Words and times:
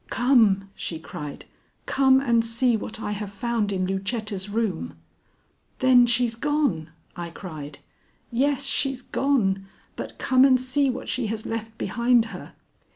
"Come!" 0.09 0.71
she 0.73 0.97
cried. 0.97 1.45
"Come 1.85 2.19
and 2.21 2.43
see 2.43 2.75
what 2.75 2.99
I 2.99 3.11
have 3.11 3.31
found 3.31 3.71
in 3.71 3.85
Lucetta's 3.85 4.49
room." 4.49 4.95
"Then 5.77 6.07
she's 6.07 6.33
gone?" 6.33 6.89
I 7.15 7.29
cried. 7.29 7.77
"Yes, 8.31 8.63
she's 8.65 9.03
gone, 9.03 9.67
but 9.95 10.17
come 10.17 10.43
and 10.43 10.59
see 10.59 10.89
what 10.89 11.07
she 11.07 11.27
has 11.27 11.45
left 11.45 11.77
behind 11.77 12.25
her." 12.33 12.53